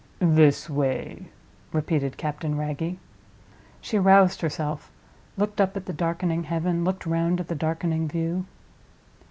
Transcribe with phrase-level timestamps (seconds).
[0.17, 1.27] "This way,"
[1.71, 2.97] repeated Captain Wragge.
[3.81, 4.89] She roused herself;
[5.37, 8.47] looked up at the darkening heaven, looked round at the darkening view.